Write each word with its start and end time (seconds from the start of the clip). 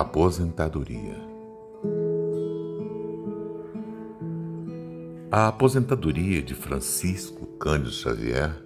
Aposentadoria. 0.00 1.16
A 5.28 5.48
aposentadoria 5.48 6.40
de 6.40 6.54
Francisco 6.54 7.46
Cândido 7.58 7.90
Xavier, 7.90 8.64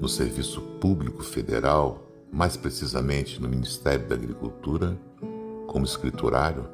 no 0.00 0.08
Serviço 0.08 0.60
Público 0.80 1.24
Federal, 1.24 2.08
mais 2.30 2.56
precisamente 2.56 3.42
no 3.42 3.48
Ministério 3.48 4.06
da 4.06 4.14
Agricultura, 4.14 4.96
como 5.66 5.84
escriturário, 5.84 6.68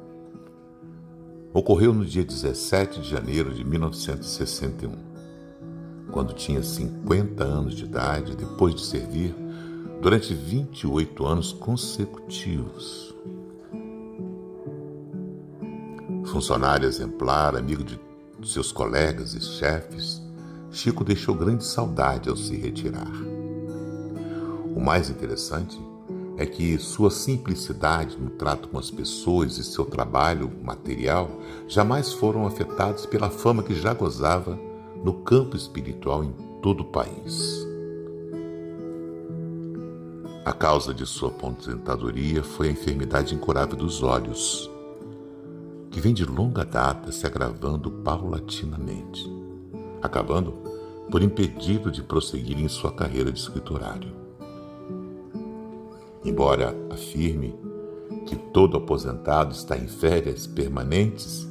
ocorreu 1.51 1.91
no 1.91 2.05
dia 2.05 2.23
17 2.23 3.01
de 3.01 3.09
janeiro 3.09 3.51
de 3.51 3.63
1961, 3.63 4.91
quando 6.11 6.35
tinha 6.35 6.61
50 6.61 7.43
anos 7.43 7.73
de 7.73 7.85
idade, 7.85 8.37
depois 8.37 8.75
de 8.75 8.85
servir 8.85 9.35
durante 10.03 10.35
28 10.35 11.25
anos 11.25 11.51
consecutivos. 11.51 13.09
Funcionário 16.31 16.87
exemplar, 16.87 17.55
amigo 17.55 17.83
de 17.83 17.99
seus 18.43 18.71
colegas 18.71 19.33
e 19.33 19.41
chefes, 19.41 20.21
Chico 20.71 21.03
deixou 21.03 21.33
grande 21.33 21.65
saudade 21.65 22.29
ao 22.29 22.35
se 22.35 22.55
retirar. 22.55 23.11
O 24.75 24.79
mais 24.79 25.09
interessante 25.09 25.81
é 26.37 26.45
que 26.45 26.77
sua 26.77 27.09
simplicidade 27.09 28.15
no 28.15 28.29
trato 28.29 28.69
com 28.69 28.77
as 28.77 28.91
pessoas 28.91 29.57
e 29.57 29.63
seu 29.63 29.85
trabalho 29.85 30.51
material 30.63 31.31
jamais 31.67 32.13
foram 32.13 32.45
afetados 32.45 33.07
pela 33.07 33.31
fama 33.31 33.63
que 33.63 33.73
já 33.73 33.95
gozava 33.95 34.57
no 35.03 35.13
campo 35.23 35.57
espiritual 35.57 36.23
em 36.23 36.31
todo 36.61 36.81
o 36.81 36.85
país. 36.85 37.67
A 40.45 40.53
causa 40.53 40.93
de 40.93 41.07
sua 41.07 41.29
aposentadoria 41.29 42.43
foi 42.43 42.67
a 42.67 42.71
enfermidade 42.71 43.33
incurável 43.33 43.75
dos 43.75 44.03
olhos, 44.03 44.69
que 45.99 46.03
vem 46.03 46.13
de 46.13 46.23
longa 46.23 46.63
data 46.63 47.11
se 47.11 47.27
agravando 47.27 47.91
paulatinamente, 47.91 49.29
acabando 50.01 50.53
por 51.11 51.21
impedido 51.21 51.91
de 51.91 52.01
prosseguir 52.01 52.57
em 52.57 52.69
sua 52.69 52.89
carreira 52.89 53.29
de 53.29 53.37
escriturário. 53.37 54.09
Embora 56.23 56.73
afirme 56.89 57.53
que 58.25 58.37
todo 58.37 58.77
aposentado 58.77 59.51
está 59.51 59.77
em 59.77 59.89
férias 59.89 60.47
permanentes, 60.47 61.45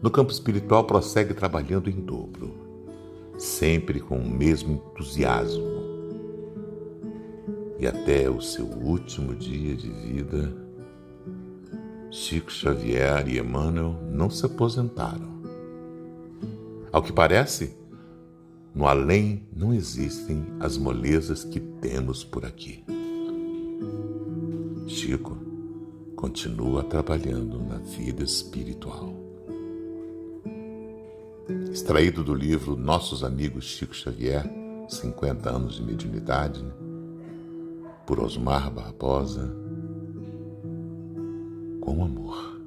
no 0.00 0.10
campo 0.10 0.32
espiritual 0.32 0.84
prossegue 0.84 1.34
trabalhando 1.34 1.90
em 1.90 2.00
dobro, 2.00 2.54
sempre 3.36 4.00
com 4.00 4.16
o 4.16 4.26
mesmo 4.26 4.72
entusiasmo. 4.72 5.68
E 7.78 7.86
até 7.86 8.30
o 8.30 8.40
seu 8.40 8.64
último 8.64 9.34
dia 9.34 9.76
de 9.76 9.90
vida, 9.90 10.71
Chico 12.14 12.52
Xavier 12.52 13.26
e 13.26 13.38
Emmanuel 13.38 13.96
não 14.10 14.28
se 14.28 14.44
aposentaram. 14.44 15.32
Ao 16.92 17.02
que 17.02 17.10
parece, 17.10 17.74
no 18.74 18.86
além 18.86 19.48
não 19.50 19.72
existem 19.72 20.44
as 20.60 20.76
molezas 20.76 21.42
que 21.42 21.58
temos 21.58 22.22
por 22.22 22.44
aqui. 22.44 22.84
Chico 24.86 25.38
continua 26.14 26.84
trabalhando 26.84 27.58
na 27.58 27.78
vida 27.78 28.22
espiritual. 28.22 29.14
Extraído 31.72 32.22
do 32.22 32.34
livro 32.34 32.76
Nossos 32.76 33.24
Amigos 33.24 33.64
Chico 33.64 33.94
Xavier, 33.96 34.44
50 34.86 35.48
anos 35.48 35.76
de 35.76 35.82
mediunidade, 35.82 36.62
por 38.06 38.20
Osmar 38.20 38.70
Barbosa, 38.70 39.62
com 41.82 42.04
amor. 42.04 42.61